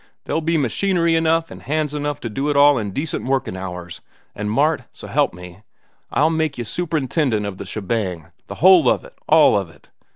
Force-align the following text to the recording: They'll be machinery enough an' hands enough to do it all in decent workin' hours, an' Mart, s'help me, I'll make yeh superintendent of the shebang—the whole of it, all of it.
They'll 0.23 0.41
be 0.41 0.57
machinery 0.57 1.15
enough 1.15 1.51
an' 1.51 1.59
hands 1.59 1.93
enough 1.93 2.19
to 2.21 2.27
do 2.31 2.49
it 2.49 2.57
all 2.57 2.79
in 2.79 2.89
decent 2.89 3.23
workin' 3.25 3.55
hours, 3.55 4.01
an' 4.33 4.49
Mart, 4.49 4.81
s'help 4.93 5.31
me, 5.31 5.61
I'll 6.11 6.31
make 6.31 6.57
yeh 6.57 6.63
superintendent 6.63 7.45
of 7.45 7.59
the 7.59 7.67
shebang—the 7.67 8.55
whole 8.55 8.89
of 8.89 9.05
it, 9.05 9.13
all 9.29 9.55
of 9.55 9.69
it. 9.69 9.89